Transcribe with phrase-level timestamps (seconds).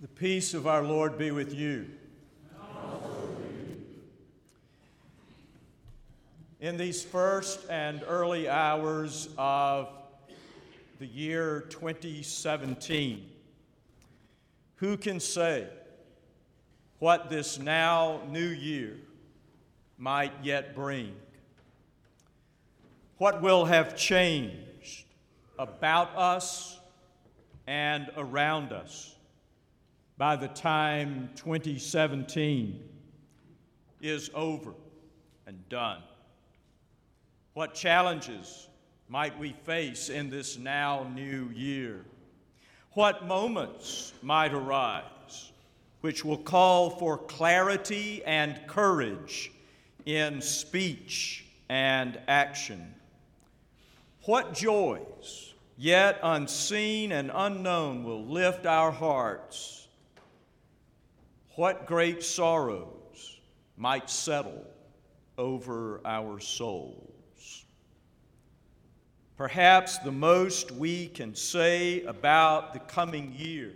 [0.00, 1.86] The peace of our Lord be with you.
[6.58, 9.90] In these first and early hours of
[11.00, 13.28] the year 2017,
[14.76, 15.66] who can say
[16.98, 18.96] what this now new year
[19.98, 21.14] might yet bring?
[23.18, 25.04] What will have changed
[25.58, 26.80] about us
[27.66, 29.14] and around us?
[30.20, 32.78] By the time 2017
[34.02, 34.74] is over
[35.46, 36.02] and done?
[37.54, 38.68] What challenges
[39.08, 42.04] might we face in this now new year?
[42.92, 45.52] What moments might arise
[46.02, 49.50] which will call for clarity and courage
[50.04, 52.94] in speech and action?
[54.24, 59.79] What joys, yet unseen and unknown, will lift our hearts?
[61.60, 63.38] What great sorrows
[63.76, 64.64] might settle
[65.36, 67.66] over our souls?
[69.36, 73.74] Perhaps the most we can say about the coming year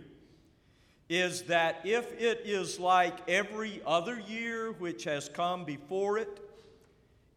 [1.09, 6.39] is that if it is like every other year which has come before it,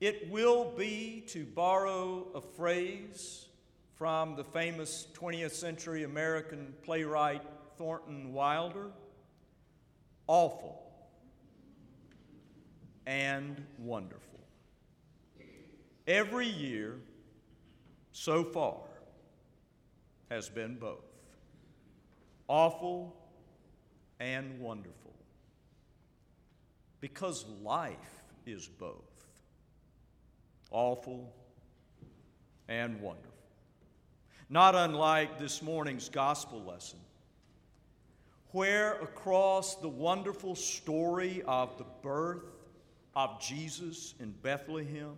[0.00, 3.48] it will be, to borrow a phrase
[3.96, 7.42] from the famous 20th century American playwright
[7.77, 8.92] Thornton Wilder
[10.28, 10.80] awful
[13.06, 14.38] and wonderful.
[16.06, 16.96] Every year
[18.12, 18.78] so far
[20.30, 21.04] has been both
[22.46, 23.16] awful
[24.20, 25.14] and wonderful
[27.00, 29.04] because life is both
[30.70, 31.32] awful
[32.68, 33.32] and wonderful.
[34.50, 36.98] Not unlike this morning's gospel lesson
[38.52, 42.44] where across the wonderful story of the birth
[43.14, 45.16] of Jesus in Bethlehem,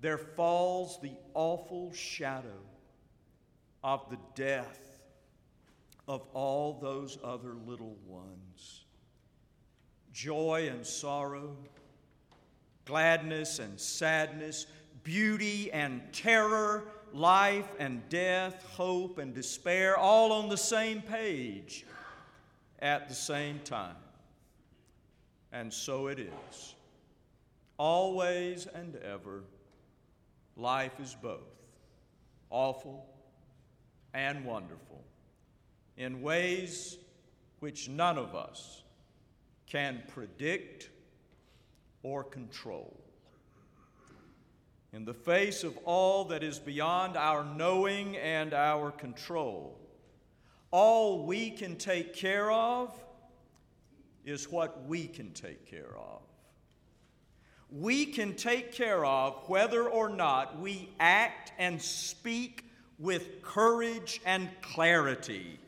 [0.00, 2.60] there falls the awful shadow
[3.82, 4.80] of the death
[6.08, 8.84] of all those other little ones.
[10.12, 11.56] Joy and sorrow,
[12.84, 14.66] gladness and sadness,
[15.04, 21.86] beauty and terror, life and death, hope and despair, all on the same page
[22.82, 23.96] at the same time.
[25.52, 26.74] And so it is.
[27.78, 29.44] Always and ever,
[30.56, 31.40] life is both
[32.50, 33.06] awful
[34.12, 35.02] and wonderful
[35.96, 36.98] in ways
[37.60, 38.82] which none of us
[39.66, 40.90] can predict
[42.02, 42.94] or control.
[44.92, 49.78] In the face of all that is beyond our knowing and our control,
[50.72, 52.92] all we can take care of
[54.24, 56.22] is what we can take care of.
[57.70, 62.64] We can take care of whether or not we act and speak
[62.98, 65.58] with courage and clarity.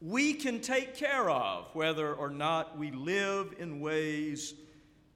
[0.00, 4.54] We can take care of whether or not we live in ways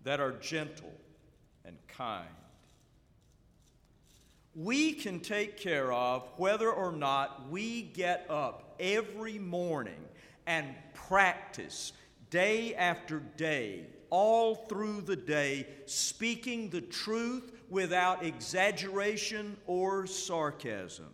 [0.02, 0.92] that are gentle
[1.64, 2.26] and kind
[4.54, 10.04] we can take care of whether or not we get up every morning
[10.46, 11.92] and practice
[12.30, 21.08] day after day, all through the day, speaking the truth without exaggeration or sarcasm.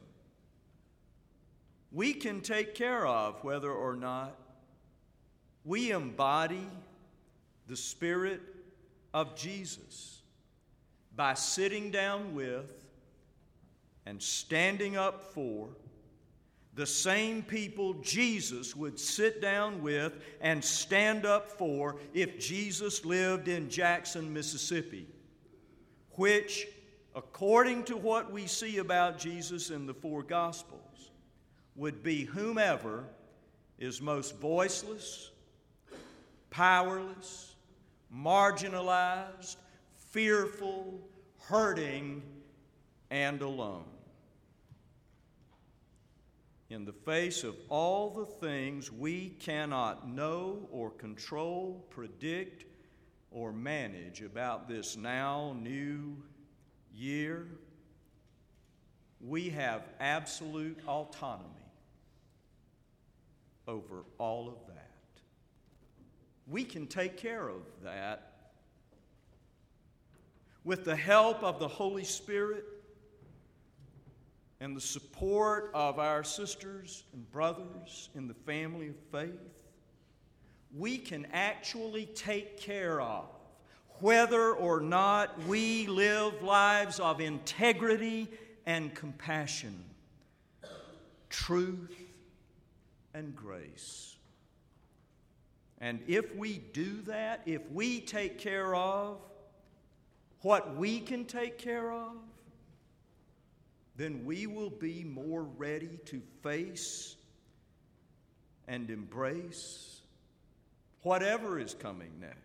[1.93, 4.37] We can take care of whether or not
[5.65, 6.67] we embody
[7.69, 8.41] the Spirit
[9.15, 10.23] of Jesus
[11.15, 12.88] by sitting down with
[14.09, 15.69] and standing up for
[16.73, 23.49] the same people Jesus would sit down with and stand up for if Jesus lived
[23.49, 25.07] in Jackson, Mississippi,
[26.13, 26.69] which,
[27.15, 31.11] according to what we see about Jesus in the four Gospels,
[31.77, 33.05] would be whomever
[33.79, 35.33] is most voiceless,
[36.49, 37.57] powerless,
[38.17, 39.57] marginalized,
[39.99, 40.99] fearful,
[41.41, 42.23] hurting,
[43.11, 43.85] and alone
[46.71, 52.65] in the face of all the things we cannot know or control, predict,
[53.31, 56.17] or manage about this now new
[56.95, 57.47] year,
[59.21, 61.49] we have absolute autonomy
[63.67, 64.85] over all of that.
[66.47, 68.53] We can take care of that
[70.65, 72.65] with the help of the Holy Spirit
[74.61, 79.63] and the support of our sisters and brothers in the family of faith,
[80.77, 83.27] we can actually take care of
[84.01, 88.29] whether or not we live lives of integrity
[88.67, 89.85] and compassion,
[91.31, 91.97] truth
[93.15, 94.17] and grace.
[95.81, 99.19] And if we do that, if we take care of
[100.43, 102.17] what we can take care of,
[103.99, 107.17] then we will be more ready to face
[108.69, 110.01] and embrace
[111.03, 112.37] whatever is coming next,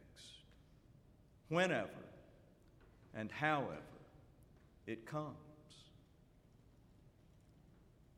[1.49, 1.89] whenever
[3.13, 3.77] and however
[4.87, 5.35] it comes.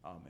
[0.06, 0.22] Amen.